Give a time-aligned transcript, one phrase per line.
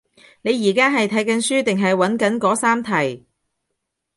[0.41, 3.23] 你而家係睇緊書定係揾緊嗰三題？